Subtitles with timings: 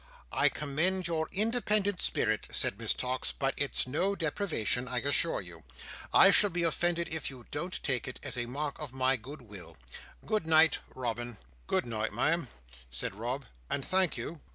[0.31, 5.63] "I commend your independent spirit," said Miss Tox, "but it's no deprivation, I assure you.
[6.11, 9.43] I shall be offended if you don't take it, as a mark of my good
[9.43, 9.77] will.
[10.25, 11.37] Good night, Robin."
[11.67, 12.47] "Good night, Ma'am,"
[12.89, 14.41] said Rob, "and thank you!"